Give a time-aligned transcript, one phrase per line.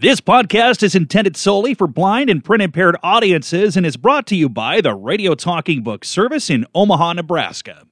[0.00, 4.36] This podcast is intended solely for blind and print impaired audiences and is brought to
[4.36, 7.82] you by the Radio Talking Book Service in Omaha, Nebraska.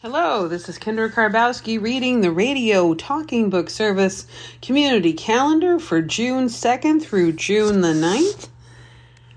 [0.00, 4.26] Hello, this is Kendra Karbowski reading the Radio Talking Book Service
[4.60, 8.48] Community Calendar for June 2nd through June the 9th.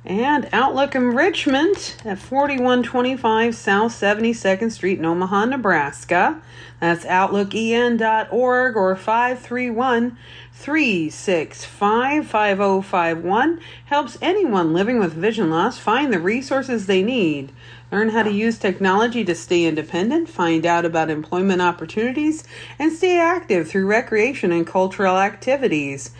[0.04, 6.42] And Outlook Enrichment at 4125 South 72nd Street in Omaha, Nebraska.
[6.80, 10.18] That's outlooken.org or 531
[10.62, 13.60] 365 5051.
[13.86, 17.52] Helps anyone living with vision loss find the resources they need.
[17.92, 22.44] Learn how to use technology to stay independent, find out about employment opportunities,
[22.80, 26.12] and stay active through recreation and cultural activities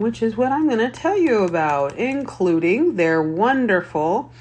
[0.00, 4.32] which is what I'm going to tell you about, including their wonderful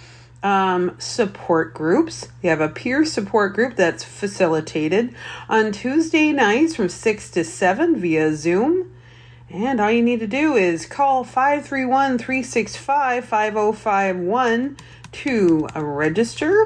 [0.41, 2.29] um, support groups.
[2.41, 5.13] You have a peer support group that's facilitated
[5.49, 8.89] on Tuesday nights from 6 to 7 via Zoom.
[9.51, 14.77] And all you need to do is call 531 365 5051
[15.11, 16.65] to uh, register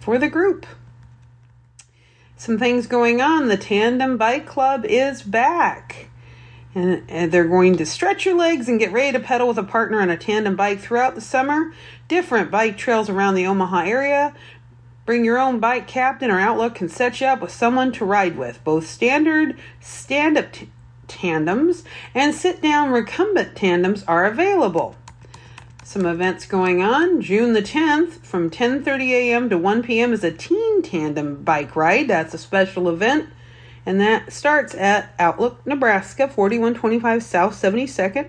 [0.00, 0.66] for the group.
[2.36, 3.48] Some things going on.
[3.48, 6.08] The Tandem Bike Club is back
[6.74, 9.64] and, and they're going to stretch your legs and get ready to pedal with a
[9.64, 11.72] partner on a tandem bike throughout the summer.
[12.06, 14.34] Different bike trails around the Omaha area.
[15.04, 18.36] Bring your own bike captain or Outlook can set you up with someone to ride
[18.36, 18.62] with.
[18.62, 20.70] Both standard stand up t-
[21.08, 24.94] tandems and sit down recumbent tandems are available.
[25.82, 27.22] Some events going on.
[27.22, 29.48] June the 10th from 10:30 a.m.
[29.48, 30.12] to 1 p.m.
[30.12, 32.08] is a teen tandem bike ride.
[32.08, 33.30] That's a special event
[33.88, 38.28] and that starts at Outlook, Nebraska, 4125 South 72nd.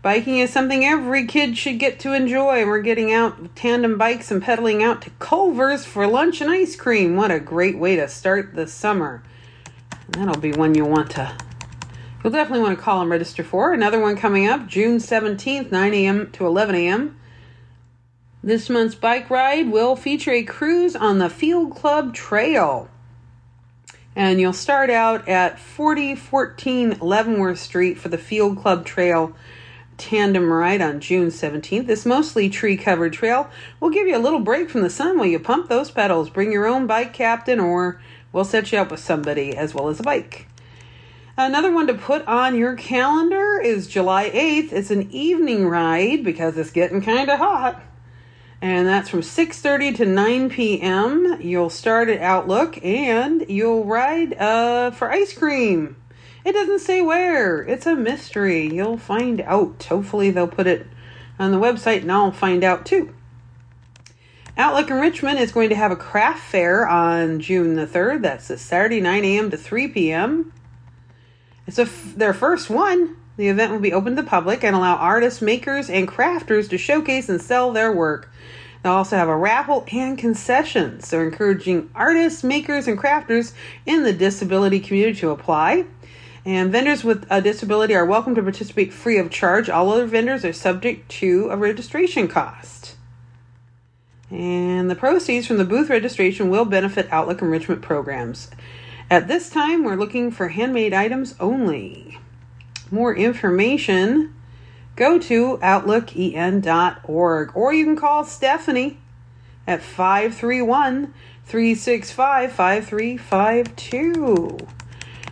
[0.00, 2.64] Biking is something every kid should get to enjoy.
[2.64, 7.14] We're getting out tandem bikes and pedaling out to Culver's for lunch and ice cream.
[7.14, 9.22] What a great way to start the summer.
[10.12, 11.36] That'll be one you'll want to
[12.22, 13.72] You'll definitely want to call and register for.
[13.72, 16.30] Another one coming up June 17th, 9 a.m.
[16.32, 17.18] to 11 a.m.
[18.44, 22.88] This month's bike ride will feature a cruise on the Field Club Trail
[24.14, 29.34] and you'll start out at 4014 Leavenworth Street for the Field Club Trail
[29.96, 31.86] tandem ride on June 17th.
[31.86, 33.48] This mostly tree covered trail
[33.80, 36.28] will give you a little break from the sun while you pump those pedals.
[36.28, 38.00] Bring your own bike captain, or
[38.32, 40.48] we'll set you up with somebody as well as a bike.
[41.36, 44.72] Another one to put on your calendar is July 8th.
[44.72, 47.82] It's an evening ride because it's getting kind of hot.
[48.60, 54.90] And that's from 6.30 to 9 p.m you'll start at outlook and you'll ride uh,
[54.92, 55.96] for ice cream.
[56.44, 57.62] It doesn't say where.
[57.62, 58.72] It's a mystery.
[58.72, 59.84] You'll find out.
[59.84, 60.86] Hopefully they'll put it
[61.38, 63.12] on the website and i'll find out too
[64.56, 68.58] Outlook Enrichment is going to have a craft fair on june the 3rd that's a
[68.58, 70.52] saturday 9 a.m to 3 p.m
[71.66, 74.76] it's a f- their first one the event will be open to the public and
[74.76, 78.30] allow artists, makers, and crafters to showcase and sell their work.
[78.82, 81.08] They'll also have a raffle and concessions.
[81.08, 83.52] They're encouraging artists, makers, and crafters
[83.86, 85.86] in the disability community to apply.
[86.44, 89.70] And vendors with a disability are welcome to participate free of charge.
[89.70, 92.91] All other vendors are subject to a registration cost.
[94.32, 98.50] And the proceeds from the booth registration will benefit Outlook enrichment programs.
[99.10, 102.18] At this time, we're looking for handmade items only
[102.92, 104.34] more information,
[104.96, 108.98] go to outlooken.org or you can call Stephanie
[109.66, 111.12] at 531
[111.44, 114.58] 365 5352.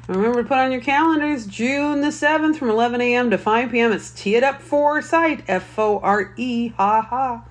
[0.08, 3.30] Remember to put on your calendars June the 7th from 11 a.m.
[3.30, 3.92] to 5 p.m.
[3.92, 7.44] It's Tee It Up Foresight, F O R E, ha ha.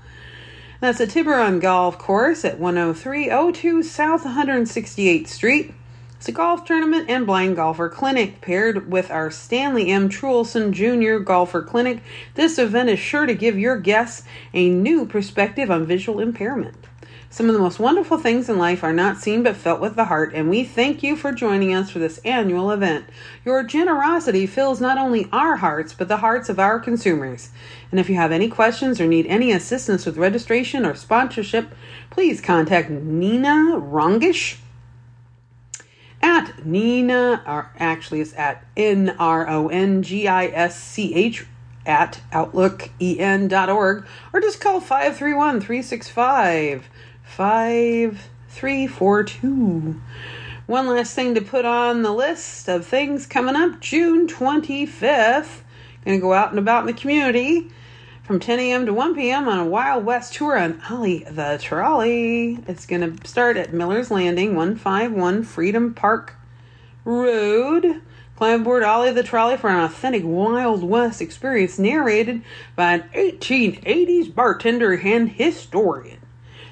[0.81, 5.73] That's a Tiburon Golf Course at 10302 South 168th Street.
[6.15, 10.07] It's a golf tournament and blind golfer clinic paired with our Stanley M.
[10.07, 11.21] Truhlsen Jr.
[11.21, 12.01] Golfer Clinic.
[12.35, 16.88] This event is sure to give your guests a new perspective on visual impairment.
[17.31, 20.05] Some of the most wonderful things in life are not seen but felt with the
[20.05, 23.05] heart, and we thank you for joining us for this annual event.
[23.45, 27.49] Your generosity fills not only our hearts but the hearts of our consumers.
[27.91, 31.75] And if you have any questions or need any assistance with registration or sponsorship,
[32.09, 34.57] please contact Nina Rongisch
[36.23, 41.45] at Nina, or actually it's at N R O N G I S C H
[41.85, 46.89] at outlooken.org or just call 531 365
[47.29, 50.01] 5342.
[50.65, 55.61] One last thing to put on the list of things coming up June 25th.
[56.05, 57.71] Going to go out and about in the community
[58.23, 58.85] from 10 a.m.
[58.85, 59.47] to 1 p.m.
[59.47, 62.59] on a Wild West tour on Ollie the Trolley.
[62.67, 66.35] It's to start at Miller's Landing, 151 Freedom Park
[67.05, 68.01] Road.
[68.35, 72.41] Climb aboard Ollie the Trolley for an authentic Wild West experience narrated
[72.75, 76.18] by an 1880s bartender and historian.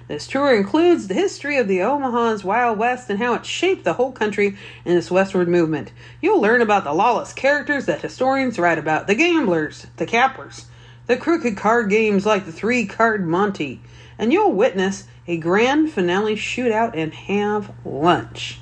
[0.07, 3.93] This tour includes the history of the Omaha's Wild West and how it shaped the
[3.93, 4.55] whole country
[4.85, 5.91] in its westward movement.
[6.21, 10.67] You'll learn about the lawless characters that historians write about the gamblers, the cappers,
[11.07, 13.81] the crooked card games like the three card Monte,
[14.17, 18.59] and you'll witness a grand finale shootout and have lunch.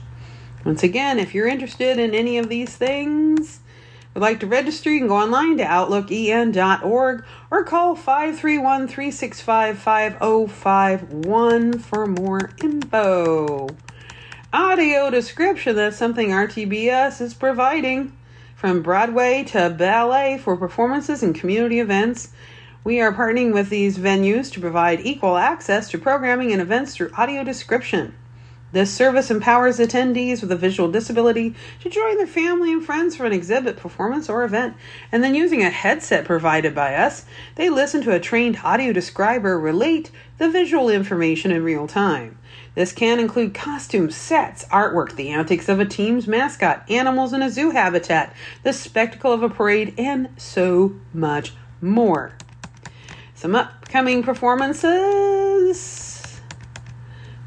[0.65, 3.59] Once again, if you're interested in any of these things,
[4.15, 11.79] would like to register, you can go online to outlooken.org or call 531 365 5051
[11.79, 13.67] for more info.
[14.53, 18.15] Audio description that's something RTBS is providing.
[18.55, 22.29] From Broadway to ballet for performances and community events,
[22.85, 27.11] we are partnering with these venues to provide equal access to programming and events through
[27.17, 28.15] audio description.
[28.75, 33.25] This service empowers attendees with a visual disability to join their family and friends for
[33.25, 34.75] an exhibit, performance, or event,
[35.13, 37.23] and then using a headset provided by us,
[37.55, 42.37] they listen to a trained audio describer relate the visual information in real time.
[42.73, 47.49] This can include costumes, sets, artwork, the antics of a team's mascot, animals in a
[47.49, 52.33] zoo habitat, the spectacle of a parade, and so much more.
[53.35, 56.04] Some upcoming performances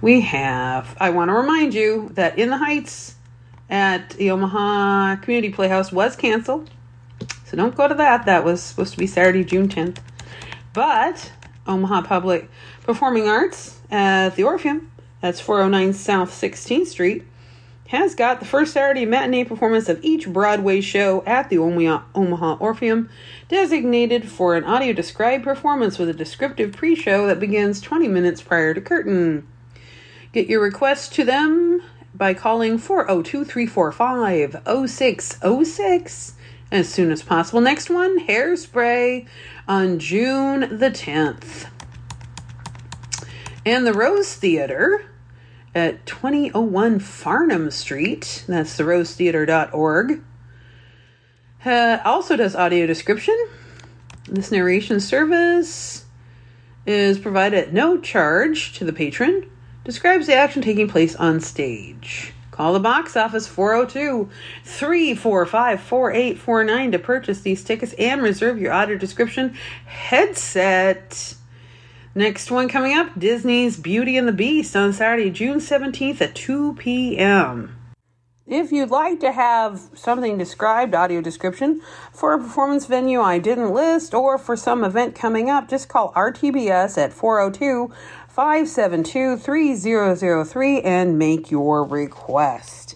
[0.00, 0.96] we have.
[1.00, 3.16] I want to remind you that In the Heights
[3.68, 6.70] at the Omaha Community Playhouse was canceled.
[7.44, 8.26] So don't go to that.
[8.26, 9.98] That was supposed to be Saturday, June 10th.
[10.72, 11.32] But
[11.66, 12.48] Omaha Public
[12.82, 14.90] Performing Arts at the Orpheum,
[15.20, 17.24] that's 409 South 16th Street,
[17.88, 23.08] has got the first Saturday matinee performance of each Broadway show at the Omaha Orpheum,
[23.48, 28.42] designated for an audio described performance with a descriptive pre show that begins 20 minutes
[28.42, 29.46] prior to curtain.
[30.32, 31.82] Get your request to them
[32.14, 36.34] by calling 402 345 0606
[36.70, 37.62] as soon as possible.
[37.62, 39.26] Next one, Hairspray
[39.66, 41.68] on June the 10th.
[43.64, 45.06] And the Rose Theater
[45.74, 50.22] at 2001 Farnam Street, that's the rosetheater.org,
[51.64, 53.36] uh, also does audio description.
[54.28, 56.04] This narration service
[56.86, 59.50] is provided at no charge to the patron
[59.88, 62.34] describes the action taking place on stage.
[62.50, 64.28] Call the box office 402
[64.62, 69.56] 345 4849 to purchase these tickets and reserve your audio description
[69.86, 71.36] headset.
[72.14, 76.74] Next one coming up Disney's Beauty and the Beast on Saturday, June 17th at 2
[76.74, 77.74] p.m.
[78.46, 81.82] If you'd like to have something described, audio description,
[82.12, 86.12] for a performance venue I didn't list or for some event coming up, just call
[86.14, 87.92] RTBS at 402
[88.38, 92.94] 572 3003 and make your request.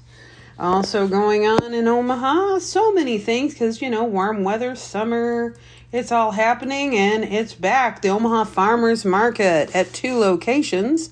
[0.57, 5.57] Also, going on in Omaha, so many things because you know, warm weather, summer,
[5.91, 8.03] it's all happening and it's back.
[8.03, 11.11] The Omaha Farmers Market at two locations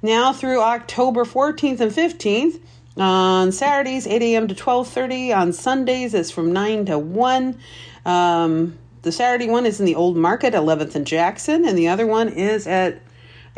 [0.00, 2.62] now through October 14th and 15th.
[2.96, 4.48] On Saturdays, 8 a.m.
[4.48, 5.36] to 12:30.
[5.36, 7.58] On Sundays, it's from 9 to 1.
[8.06, 12.06] Um, the Saturday one is in the Old Market, 11th and Jackson, and the other
[12.06, 13.02] one is at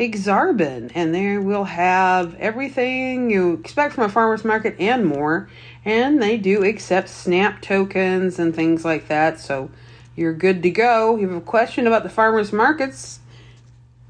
[0.00, 5.50] Aksarben, and there we'll have everything you expect from a farmer's market and more.
[5.85, 9.70] And they do accept SNAP tokens and things like that, so
[10.17, 11.17] you're good to go.
[11.17, 13.20] If you have a question about the farmer's markets,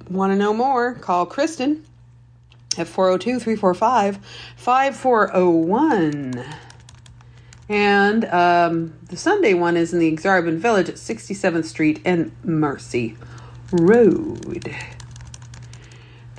[0.09, 1.85] want to know more, call Kristen
[2.79, 4.21] at 402 345
[4.57, 6.45] 5401.
[7.69, 13.17] And um, the Sunday one is in the Aksarben Village at 67th Street and Mercy
[13.73, 14.73] Road.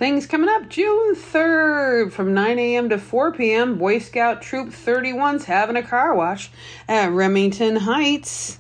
[0.01, 2.89] Things coming up June 3rd from 9 a.m.
[2.89, 3.77] to 4 p.m.
[3.77, 6.49] Boy Scout Troop 31's having a car wash
[6.87, 8.57] at Remington Heights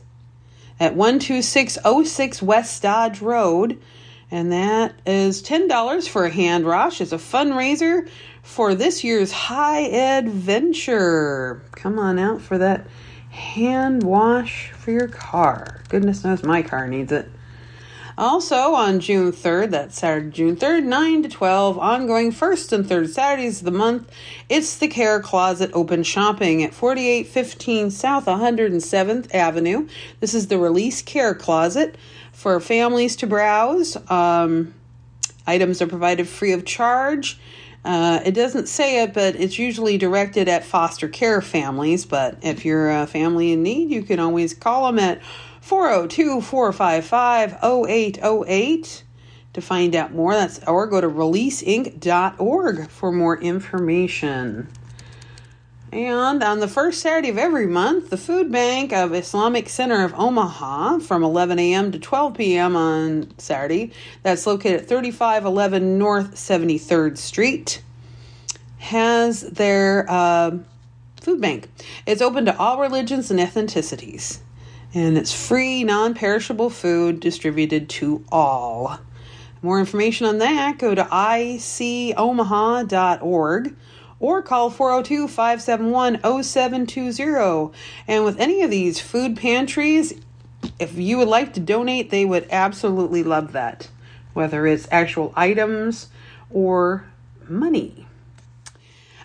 [0.79, 3.81] at 12606 West Dodge Road.
[4.29, 7.01] And that is $10 for a hand wash.
[7.01, 8.07] It's a fundraiser
[8.43, 11.63] for this year's High Adventure.
[11.71, 12.85] Come on out for that
[13.31, 15.81] hand wash for your car.
[15.89, 17.31] Goodness knows my car needs it.
[18.17, 23.09] Also on June 3rd, that's Saturday, June 3rd, 9 to 12, ongoing first and third
[23.09, 24.11] Saturdays of the month,
[24.49, 29.87] it's the Care Closet Open Shopping at 4815 South 107th Avenue.
[30.19, 31.95] This is the Release Care Closet
[32.33, 33.97] for families to browse.
[34.09, 34.73] Um,
[35.47, 37.39] items are provided free of charge.
[37.83, 42.05] Uh, it doesn't say it, but it's usually directed at foster care families.
[42.05, 45.21] But if you're a family in need, you can always call them at
[45.71, 49.03] 402 455 0808
[49.53, 50.33] to find out more.
[50.33, 54.67] That's or go to releaseinc.org for more information.
[55.93, 60.13] And on the first Saturday of every month, the Food Bank of Islamic Center of
[60.13, 61.93] Omaha from 11 a.m.
[61.93, 62.75] to 12 p.m.
[62.75, 67.81] on Saturday, that's located at 3511 North 73rd Street,
[68.79, 70.57] has their uh,
[71.21, 71.69] food bank.
[72.05, 74.39] It's open to all religions and ethnicities,
[74.93, 78.99] and it's free, non perishable food distributed to all.
[79.61, 83.75] More information on that, go to icomaha.org
[84.19, 87.71] or call 402 571 0720.
[88.07, 90.13] And with any of these food pantries,
[90.79, 93.89] if you would like to donate, they would absolutely love that,
[94.33, 96.07] whether it's actual items
[96.49, 97.05] or
[97.47, 98.07] money.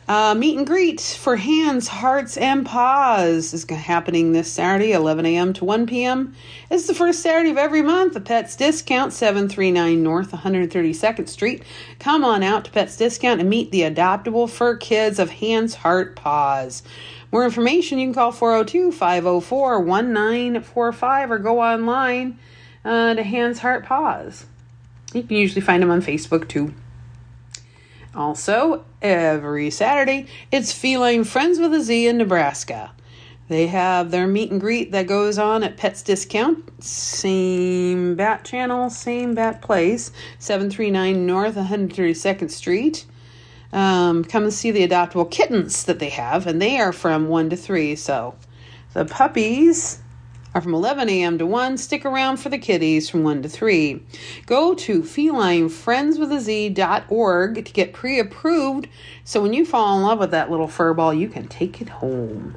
[0.08, 5.52] Uh, meet and greet for hands, hearts, and paws is happening this Saturday, 11 a.m.
[5.52, 6.32] to 1 p.m.
[6.70, 8.14] It's the first Saturday of every month.
[8.14, 11.64] The Pets Discount, 739 North 132nd Street.
[11.98, 16.14] Come on out to Pets Discount and meet the adoptable fur kids of Hands, Heart,
[16.14, 16.84] Paws.
[17.32, 22.38] More information, you can call 402 504 1945 or go online
[22.84, 24.46] uh, to Hands, Heart, Paws.
[25.12, 26.72] You can usually find them on Facebook too.
[28.16, 32.92] Also, every Saturday, it's Feline Friends with a Z in Nebraska.
[33.48, 36.82] They have their meet and greet that goes on at Pets Discount.
[36.82, 40.12] Same bat channel, same bat place.
[40.38, 43.04] 739 North 132nd Street.
[43.70, 47.50] Um, come and see the adoptable kittens that they have, and they are from 1
[47.50, 47.96] to 3.
[47.96, 48.34] So
[48.94, 50.00] the puppies
[50.56, 51.36] are from 11 a.m.
[51.36, 51.76] to 1.
[51.76, 54.02] Stick around for the kitties from 1 to 3.
[54.46, 58.88] Go to felinefriendswithaz.org to get pre approved
[59.22, 61.90] so when you fall in love with that little fur ball, you can take it
[61.90, 62.56] home.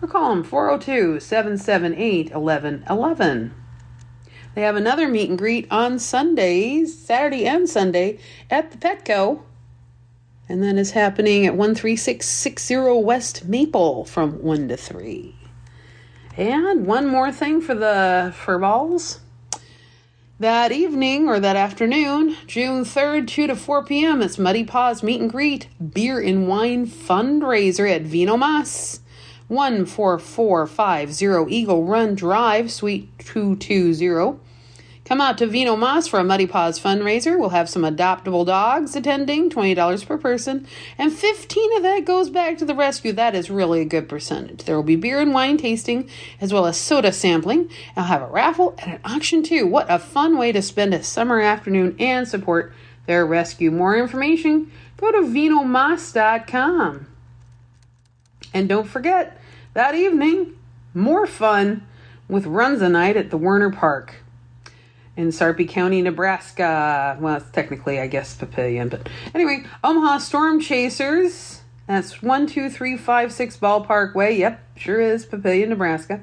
[0.00, 3.54] Or call them 402 778 1111.
[4.54, 9.42] They have another meet and greet on Sundays, Saturday and Sunday, at the Petco.
[10.48, 15.34] And that is happening at 13660 West Maple from 1 to 3.
[16.36, 19.20] And one more thing for the fur balls.
[20.38, 25.20] That evening or that afternoon, June 3rd, 2 to 4 p.m., it's Muddy Paws Meet
[25.20, 29.00] and Greet Beer and Wine Fundraiser at Vino Mas.
[29.48, 34.38] 14450 Eagle Run Drive, Suite 220.
[35.10, 37.36] Come out to Vino Mas for a Muddy Paws fundraiser.
[37.36, 42.58] We'll have some adoptable dogs attending, $20 per person, and 15 of that goes back
[42.58, 43.10] to the rescue.
[43.10, 44.62] That is really a good percentage.
[44.62, 46.08] There will be beer and wine tasting
[46.40, 47.68] as well as soda sampling.
[47.96, 49.66] I'll have a raffle and an auction too.
[49.66, 52.72] What a fun way to spend a summer afternoon and support
[53.06, 53.72] their rescue.
[53.72, 57.06] More information, go to vinomas.com.
[58.54, 59.40] And don't forget,
[59.74, 60.56] that evening,
[60.94, 61.84] more fun
[62.28, 64.22] with Runza Night at the Werner Park
[65.20, 67.16] in Sarpy County, Nebraska.
[67.20, 71.60] Well, it's technically, I guess, Papillion, but anyway, Omaha Storm Chasers.
[71.86, 74.36] That's 12356 Ballpark Way.
[74.38, 76.22] Yep, sure is Papillion, Nebraska.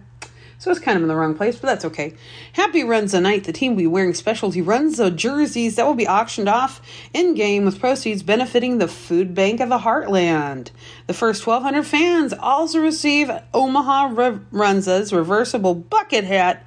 [0.59, 2.15] So it's kind of in the wrong place, but that's okay.
[2.53, 3.43] Happy Runza Night.
[3.43, 6.81] The team will be wearing specialty Runza jerseys that will be auctioned off
[7.13, 10.71] in game with proceeds benefiting the Food Bank of the Heartland.
[11.05, 16.65] The first 1,200 fans also receive Omaha Re- Runza's reversible bucket hat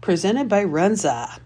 [0.00, 1.38] presented by Runza.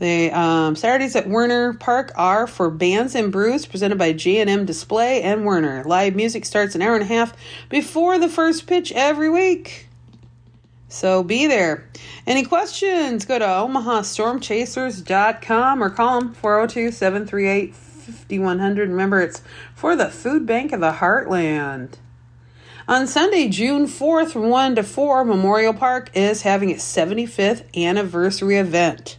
[0.00, 5.20] The um, Saturdays at Werner Park are for bands and brews presented by J&M Display
[5.20, 5.84] and Werner.
[5.84, 7.36] Live music starts an hour and a half
[7.68, 9.88] before the first pitch every week.
[10.88, 11.86] So be there.
[12.26, 13.26] Any questions?
[13.26, 18.88] Go to omahastormchasers.com or call them 402 738 5100.
[18.88, 19.42] Remember, it's
[19.74, 21.96] for the Food Bank of the Heartland.
[22.88, 28.56] On Sunday, June 4th, from 1 to 4, Memorial Park is having its 75th anniversary
[28.56, 29.18] event.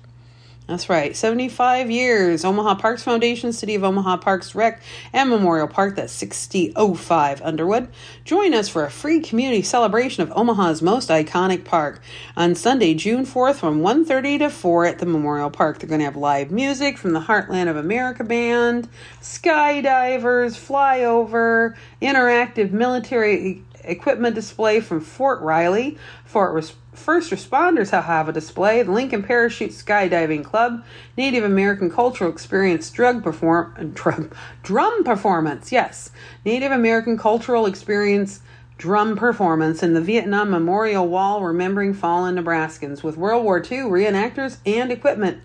[0.68, 2.46] That's right, 75 years.
[2.46, 7.90] Omaha Parks Foundation, City of Omaha Parks Rec, and Memorial Park, that's 6005 Underwood.
[8.24, 12.02] Join us for a free community celebration of Omaha's most iconic park
[12.38, 15.80] on Sunday, June 4th from 1.30 to 4 at the Memorial Park.
[15.80, 18.88] They're going to have live music from the Heartland of America Band,
[19.20, 26.54] skydivers, flyover, interactive military equipment display from Fort Riley, Fort
[26.94, 28.84] First responders have a display.
[28.84, 30.84] The Lincoln Parachute Skydiving Club,
[31.16, 34.30] Native American Cultural Experience drug perform drum,
[34.62, 35.72] drum performance.
[35.72, 36.12] Yes,
[36.44, 38.42] Native American Cultural Experience
[38.78, 44.58] drum performance in the Vietnam Memorial Wall remembering fallen Nebraskans with World War II reenactors
[44.66, 45.42] and equipment.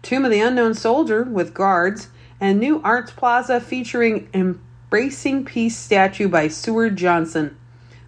[0.00, 2.08] Tomb of the Unknown Soldier with guards
[2.40, 7.56] and new Arts Plaza featuring Embracing Peace statue by Seward Johnson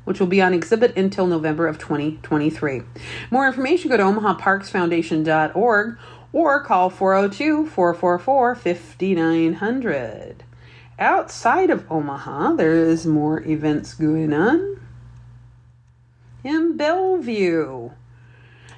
[0.08, 2.80] which will be on exhibit until November of 2023.
[3.30, 5.98] More information, go to omahaparksfoundation.org
[6.32, 10.44] or call 402 444 5900.
[10.98, 14.80] outside of Omaha, there is more events going on
[16.42, 17.90] in Bellevue.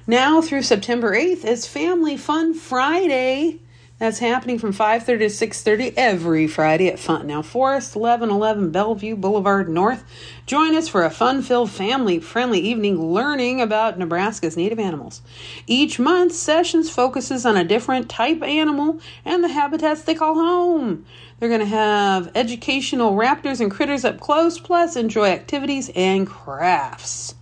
[0.05, 3.60] Now through September 8th is Family Fun Friday.
[4.01, 10.03] That's happening from 5:30 to 6:30 every Friday at Fontenelle Forest, 1111 Bellevue Boulevard North.
[10.47, 15.21] Join us for a fun-filled, family-friendly evening learning about Nebraska's native animals.
[15.67, 21.05] Each month, sessions focuses on a different type animal and the habitats they call home.
[21.37, 27.35] They're going to have educational raptors and critters up close, plus enjoy activities and crafts.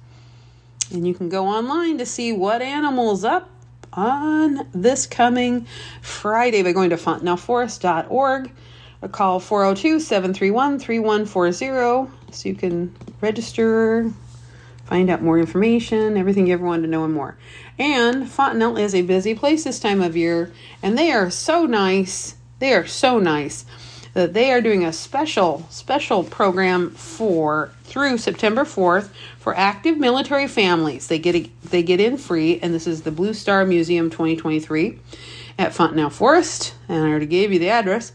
[0.91, 3.49] And you can go online to see what animals up
[3.93, 5.65] on this coming
[6.01, 8.51] Friday by going to fontenelleforest.org
[9.01, 14.11] or call 402 731 3140 so you can register,
[14.85, 17.37] find out more information, everything you ever wanted to know and more.
[17.77, 20.51] And Fontenelle is a busy place this time of year,
[20.83, 22.35] and they are so nice.
[22.59, 23.65] They are so nice
[24.19, 30.47] that they are doing a special, special program for through September 4th for active military
[30.47, 31.07] families.
[31.07, 34.99] They get a, they get in free, and this is the Blue Star Museum 2023
[35.57, 38.11] at Fontenelle Forest, and I already gave you the address.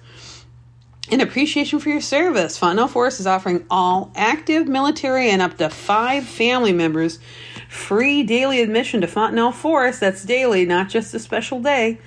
[1.11, 5.71] In appreciation for your service, Fontenelle Forest is offering all active military and up to
[5.71, 7.19] five family members
[7.71, 10.01] free daily admission to Fontenelle Forest.
[10.01, 11.99] That's daily, not just a special day,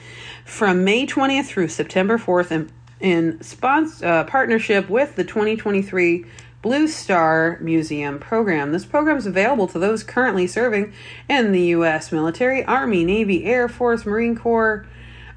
[0.46, 6.26] from May 20th through September 4th, and in uh, partnership with the 2023
[6.62, 8.72] Blue Star Museum program.
[8.72, 10.92] This program is available to those currently serving
[11.30, 12.12] in the U.S.
[12.12, 14.86] military, Army, Navy, Air Force, Marine Corps,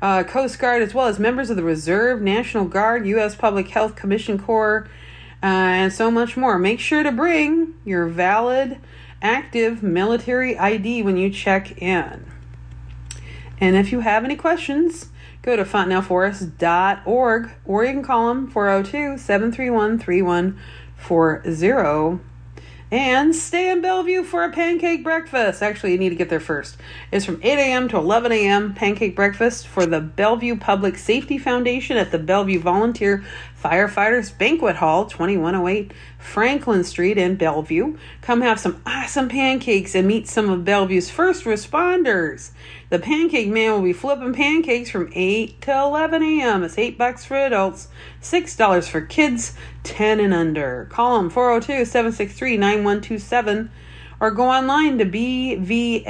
[0.00, 3.34] uh, Coast Guard, as well as members of the Reserve, National Guard, U.S.
[3.34, 4.88] Public Health Commission Corps,
[5.42, 6.58] uh, and so much more.
[6.58, 8.78] Make sure to bring your valid,
[9.20, 12.24] active military ID when you check in.
[13.60, 15.10] And if you have any questions,
[15.42, 22.24] go to fontenelleforest.org or you can call them 402 731 3140
[22.92, 25.62] and stay in Bellevue for a pancake breakfast.
[25.62, 26.76] Actually, you need to get there first.
[27.12, 27.88] It's from 8 a.m.
[27.88, 28.74] to 11 a.m.
[28.74, 33.24] pancake breakfast for the Bellevue Public Safety Foundation at the Bellevue Volunteer
[33.62, 37.98] Firefighters Banquet Hall, 2108 Franklin Street in Bellevue.
[38.22, 42.52] Come have some awesome pancakes and meet some of Bellevue's first responders.
[42.88, 46.62] The Pancake Man will be flipping pancakes from 8 to 11 a.m.
[46.62, 47.88] It's 8 bucks for adults,
[48.22, 50.86] $6 for kids 10 and under.
[50.90, 53.70] Call them 402 763 9127
[54.20, 56.04] or go online to bvfd-inc.org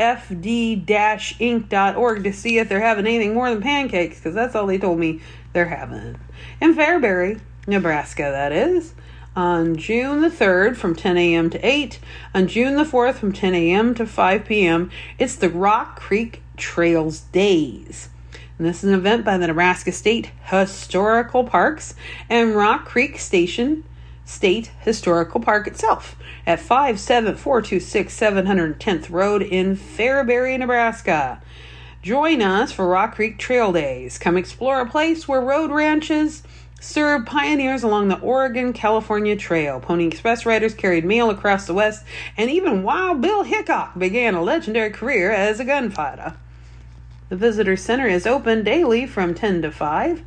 [2.25, 5.21] to see if they're having anything more than pancakes because that's all they told me
[5.53, 6.19] they're having.
[6.61, 8.95] In Fairbury, Nebraska, that is
[9.37, 11.51] on June the 3rd from 10 a.m.
[11.51, 11.99] to 8,
[12.35, 13.95] on June the 4th from 10 a.m.
[13.95, 14.91] to 5 p.m.
[15.19, 18.09] It's the Rock Creek Trails Days.
[18.59, 21.95] And this is an event by the Nebraska State Historical Parks
[22.29, 23.85] and Rock Creek Station
[24.25, 31.41] State Historical Park itself at 57426 710th Road in Fairbury, Nebraska.
[32.03, 34.17] Join us for Rock Creek Trail Days.
[34.17, 36.43] Come explore a place where road ranches
[36.81, 39.81] served pioneers along the Oregon California Trail.
[39.81, 42.03] Pony Express riders carried mail across the West,
[42.39, 46.37] and even Wild Bill Hickok began a legendary career as a gunfighter.
[47.29, 50.23] The Visitor Center is open daily from 10 to 5.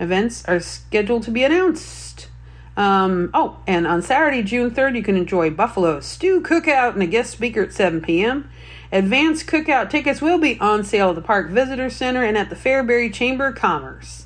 [0.00, 2.28] Events are scheduled to be announced.
[2.74, 7.06] Um, oh, and on Saturday, June 3rd, you can enjoy Buffalo Stew Cookout and a
[7.06, 8.48] guest speaker at 7 p.m.
[8.90, 12.56] Advanced cookout tickets will be on sale at the Park Visitor Center and at the
[12.56, 14.24] Fairbury Chamber of Commerce.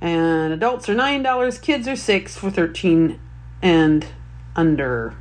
[0.00, 3.18] And adults are $9, kids are 6 for 13
[3.60, 4.06] and
[4.54, 5.16] under.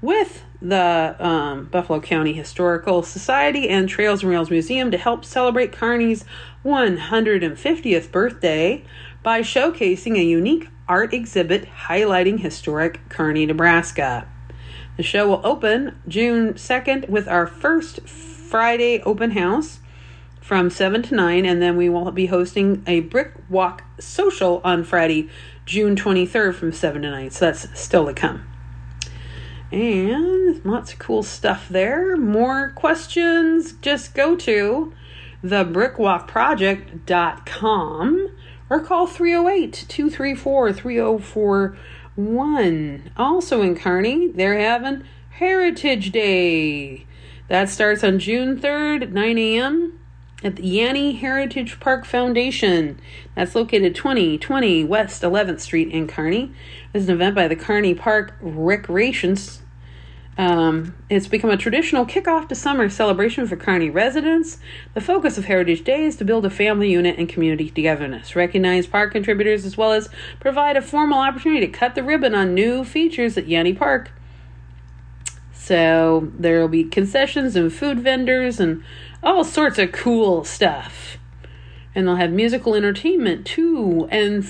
[0.00, 5.72] with the um, Buffalo County Historical Society and Trails and Rails Museum to help celebrate
[5.72, 6.24] Kearney's
[6.64, 8.84] 150th birthday
[9.24, 14.28] by showcasing a unique art exhibit highlighting historic Kearney, Nebraska.
[15.00, 19.78] The show will open June 2nd with our first Friday open house
[20.42, 24.84] from 7 to 9, and then we will be hosting a brick walk social on
[24.84, 25.30] Friday,
[25.64, 27.30] June 23rd from 7 to 9.
[27.30, 28.46] So that's still to come.
[29.72, 32.18] And lots of cool stuff there.
[32.18, 34.92] More questions, just go to
[35.42, 38.30] thebrickwalkproject.com
[38.68, 41.78] or call 308 234 304
[42.16, 43.10] one.
[43.16, 47.06] Also in Kearney, they're having Heritage Day.
[47.48, 49.98] That starts on June 3rd at 9 a.m.
[50.44, 53.00] at the Yanney Heritage Park Foundation.
[53.34, 56.52] That's located 2020 West 11th Street in Kearney.
[56.92, 59.62] This is an event by the Kearney Park Recreations
[60.38, 64.58] um, it's become a traditional kickoff to summer celebration for Kearney residents.
[64.94, 68.86] The focus of Heritage Day is to build a family unit and community togetherness, recognize
[68.86, 72.84] park contributors, as well as provide a formal opportunity to cut the ribbon on new
[72.84, 74.12] features at Yanney Park.
[75.52, 78.82] So there will be concessions and food vendors and
[79.22, 81.18] all sorts of cool stuff.
[81.94, 84.46] And they'll have musical entertainment too, and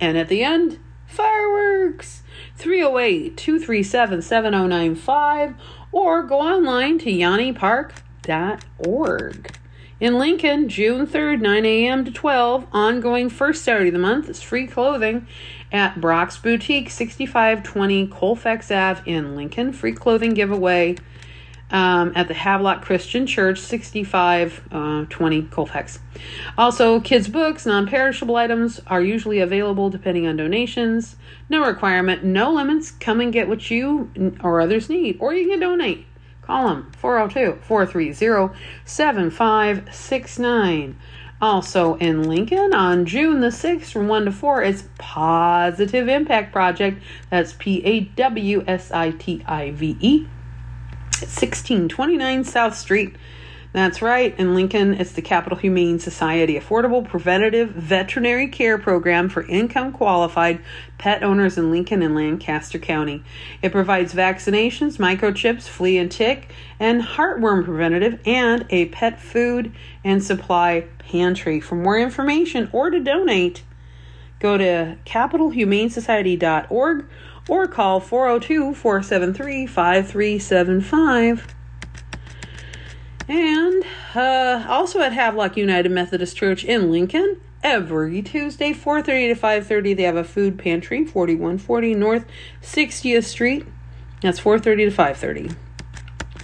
[0.00, 2.21] and at the end, fireworks.
[2.62, 5.54] 308 237 7095
[5.90, 9.56] or go online to yanneypark.org.
[9.98, 12.04] In Lincoln, June 3rd, 9 a.m.
[12.04, 15.26] to 12, ongoing first Saturday of the month is free clothing
[15.72, 19.72] at Brock's Boutique, 6520 Colfax Ave in Lincoln.
[19.72, 20.94] Free clothing giveaway
[21.72, 25.98] um, at the Havelock Christian Church, 6520 uh, Colfax.
[26.56, 31.16] Also, kids' books, non perishable items are usually available depending on donations.
[31.48, 32.90] No requirement, no limits.
[32.90, 34.10] Come and get what you
[34.42, 36.04] or others need, or you can donate.
[36.42, 38.54] Call them 402 430
[38.84, 40.98] 7569.
[41.40, 47.02] Also in Lincoln on June the 6th from 1 to 4, it's Pawsitive Impact Project.
[47.30, 50.28] That's P A W S I T I V E
[51.26, 53.16] 1629 South Street.
[53.72, 54.38] That's right.
[54.38, 60.60] In Lincoln, it's the Capital Humane Society Affordable Preventative Veterinary Care Program for income qualified
[60.98, 63.24] pet owners in Lincoln and Lancaster County.
[63.62, 69.72] It provides vaccinations, microchips, flea and tick, and heartworm preventative, and a pet food
[70.04, 71.58] and supply pantry.
[71.58, 73.62] For more information or to donate,
[74.38, 77.06] go to capitalhumanesociety.org
[77.48, 81.54] or call 402 473 5375.
[83.28, 89.96] And uh, also at Havelock United Methodist Church in Lincoln, every Tuesday, 4.30 to 5.30,
[89.96, 92.26] they have a food pantry, 4140 North
[92.62, 93.66] 60th Street.
[94.20, 95.56] That's 4.30 to 5.30.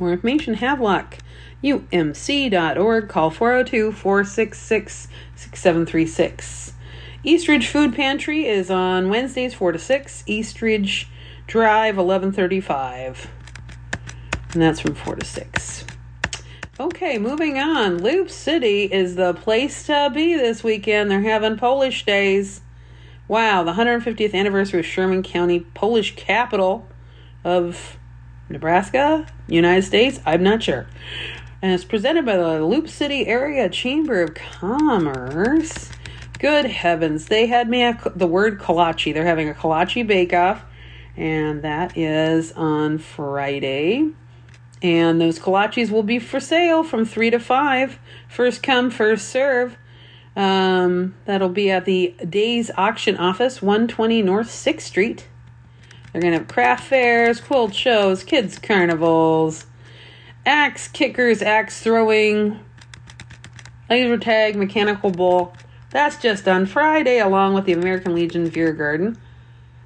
[0.01, 1.19] More information, Havelock,
[1.63, 3.09] umc.org.
[3.09, 6.75] Call 402 466 6736.
[7.25, 11.09] Eastridge Food Pantry is on Wednesdays 4 to 6, Eastridge
[11.49, 13.29] Drive 1135.
[14.53, 15.85] And that's from 4 to 6.
[16.79, 17.99] Okay, moving on.
[17.99, 21.11] Loop City is the place to be this weekend.
[21.11, 22.61] They're having Polish days.
[23.27, 26.87] Wow, the 150th anniversary of Sherman County, Polish capital
[27.43, 27.99] of
[28.49, 30.21] Nebraska, United States.
[30.25, 30.87] I'm not sure.
[31.61, 35.91] And it's presented by the Loop City Area Chamber of Commerce.
[36.39, 39.13] Good heavens, they had me at the word kolache.
[39.13, 40.65] They're having a kolache bake off,
[41.17, 44.11] and that is on Friday.
[44.81, 47.99] And those kolaches will be for sale from 3 to 5.
[48.29, 49.77] First come, first serve.
[50.37, 55.27] Um, that'll be at the Days Auction Office, 120 North 6th Street.
[56.13, 59.67] They're going to have craft fairs, quilt shows, kids' carnivals,
[60.47, 62.61] axe kickers, axe throwing,
[63.91, 65.55] laser tag, mechanical bull.
[65.91, 69.19] That's just on Friday, along with the American Legion Beer Garden.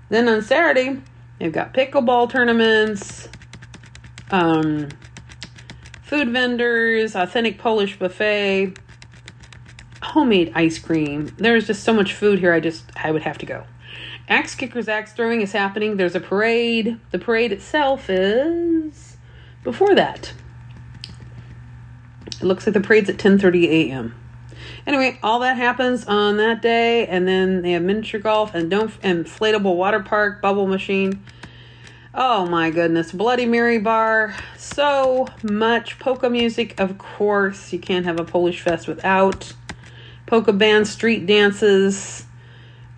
[0.08, 1.00] Then on Saturday,
[1.38, 3.28] they've got pickleball tournaments,
[4.30, 4.88] um,
[6.02, 8.74] food vendors, authentic Polish buffet,
[10.02, 11.32] homemade ice cream.
[11.38, 12.52] There's just so much food here.
[12.52, 13.64] I just I would have to go.
[14.28, 15.96] Axe kickers, axe throwing is happening.
[15.96, 16.98] There's a parade.
[17.12, 19.16] The parade itself is
[19.62, 20.32] before that.
[22.26, 24.14] It looks like the parade's at 10:30 a.m.
[24.86, 28.90] Anyway, all that happens on that day, and then they have miniature golf and don't
[29.02, 31.22] inflatable water park, bubble machine.
[32.14, 36.78] Oh my goodness, Bloody Mary bar, so much polka music.
[36.78, 39.52] Of course, you can't have a Polish fest without
[40.26, 42.26] polka band, street dances,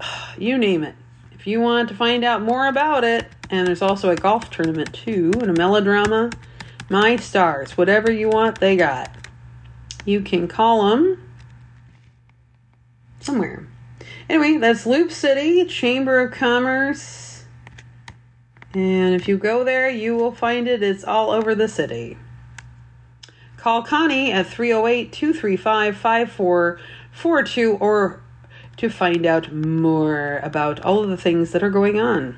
[0.38, 0.94] you name it.
[1.32, 4.94] If you want to find out more about it, and there's also a golf tournament
[4.94, 6.30] too, and a melodrama,
[6.88, 9.14] my stars, whatever you want, they got.
[10.06, 11.22] You can call them
[13.24, 13.66] somewhere.
[14.28, 17.44] Anyway, that's Loop City Chamber of Commerce.
[18.74, 20.82] And if you go there, you will find it.
[20.82, 22.18] It's all over the city.
[23.56, 28.20] Call Connie at 308 235 5442 or
[28.76, 32.37] to find out more about all of the things that are going on.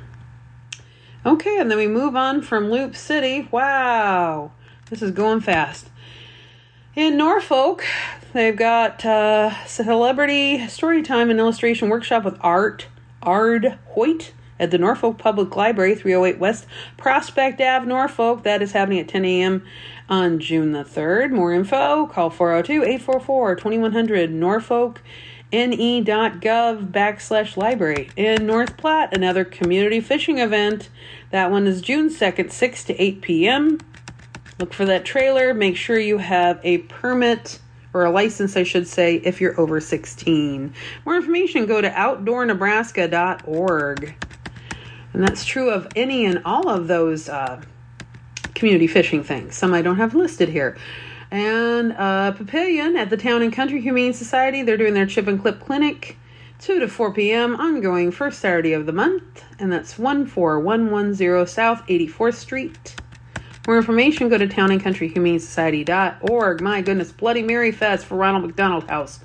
[1.25, 3.49] Okay, and then we move on from Loop City.
[3.51, 4.53] Wow,
[4.91, 5.89] this is going fast.
[6.95, 7.85] In Norfolk,
[8.37, 12.87] they've got uh, celebrity story time and illustration workshop with Art
[13.23, 18.43] Ard Hoyt at the Norfolk Public Library, 308 West Prospect Ave, Norfolk.
[18.43, 19.65] That is happening at 10 a.m.
[20.09, 21.33] on June the 3rd.
[21.33, 25.03] More info, call 402 844 2100 Norfolk
[25.53, 28.11] ne.gov backslash library.
[28.17, 30.89] In North Platte, another community fishing event.
[31.31, 33.81] That one is June 2nd, 6 to 8 p.m.
[34.59, 35.55] Look for that trailer.
[35.55, 37.61] Make sure you have a permit
[37.97, 40.75] or a license, I should say, if you're over 16.
[41.07, 44.27] More information, go to outdoornebraska.org.
[45.15, 47.63] And that's true of any and all of those uh,
[48.55, 49.57] community fishing things.
[49.57, 50.77] Some I don't have listed here.
[51.31, 55.41] And uh, Papillion at the Town and Country Humane Society, they're doing their chip and
[55.41, 56.19] clip clinic.
[56.61, 57.57] 2 to 4 p.m.
[57.57, 62.97] ongoing first Saturday of the month, and that's 14110 South 84th Street.
[63.67, 66.61] More information, go to townandcountryhumanesociety.org.
[66.61, 69.19] My goodness, Bloody Mary Fest for Ronald McDonald House.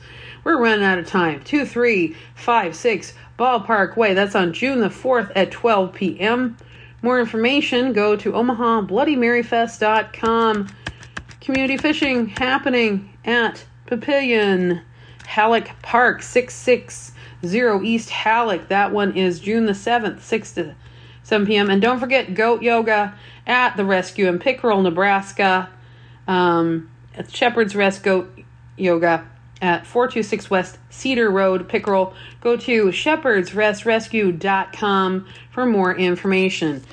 [0.44, 1.44] We're running out of time.
[1.44, 4.16] 2356 Ballpark Way.
[4.16, 6.58] That's on June the 4th at 12 p.m.
[7.04, 10.68] More information, go to OmahaBloodyMaryFest.com.
[11.40, 14.82] Community fishing happening at Papillion,
[15.26, 18.70] Halleck Park, 660 East Halleck.
[18.70, 20.74] That one is June the 7th, 6 to
[21.24, 21.70] 7 p.m.
[21.70, 23.14] And don't forget goat yoga
[23.52, 25.70] at the rescue in Pickrell, Nebraska.
[26.28, 28.40] Um, at Shepherd's Goat
[28.78, 29.28] Yoga
[29.62, 32.14] at 426 West Cedar Road, Pickrell.
[32.40, 36.84] Go to shepherdsrestrescue.com for more information.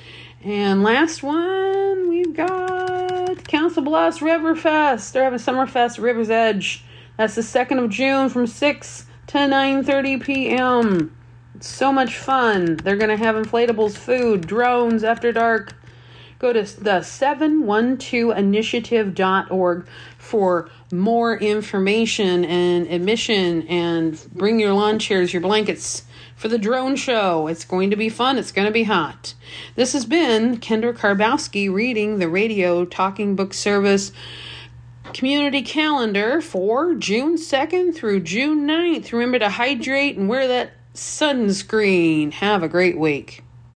[0.42, 5.12] And last one, we've got Council Bluffs Riverfest.
[5.12, 6.84] They're having Summerfest River's Edge.
[7.16, 11.16] That's the 2nd of June from 6 to 9.30 p.m.
[11.54, 12.76] It's so much fun.
[12.76, 15.74] They're going to have inflatables, food, drones after dark.
[16.38, 25.42] Go to the 712initiative.org for more information and admission and bring your lawn chairs, your
[25.42, 26.04] blankets
[26.36, 27.48] for the drone show.
[27.48, 28.38] It's going to be fun.
[28.38, 29.34] It's going to be hot.
[29.74, 34.12] This has been Kendra Karbowski reading the radio talking book service
[35.12, 39.12] community calendar for June 2nd through June 9th.
[39.12, 42.30] Remember to hydrate and wear that sunscreen.
[42.32, 43.42] Have a great week.